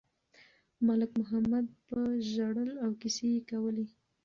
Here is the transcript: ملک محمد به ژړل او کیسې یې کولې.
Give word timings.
ملک 0.87 1.11
محمد 1.21 1.65
به 1.87 1.99
ژړل 2.31 2.71
او 2.83 2.91
کیسې 3.01 3.25
یې 3.35 3.41
کولې. 3.49 3.85